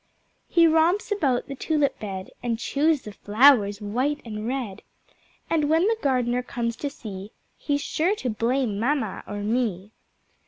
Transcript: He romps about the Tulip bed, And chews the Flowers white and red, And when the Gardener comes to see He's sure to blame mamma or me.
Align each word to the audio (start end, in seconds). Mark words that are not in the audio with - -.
He 0.49 0.65
romps 0.65 1.11
about 1.11 1.47
the 1.47 1.53
Tulip 1.53 1.99
bed, 1.99 2.31
And 2.41 2.57
chews 2.57 3.03
the 3.03 3.11
Flowers 3.11 3.79
white 3.81 4.19
and 4.25 4.47
red, 4.47 4.81
And 5.47 5.69
when 5.69 5.83
the 5.87 5.97
Gardener 6.01 6.41
comes 6.41 6.75
to 6.77 6.89
see 6.89 7.33
He's 7.55 7.81
sure 7.83 8.15
to 8.15 8.31
blame 8.31 8.79
mamma 8.79 9.23
or 9.27 9.41
me. 9.43 9.91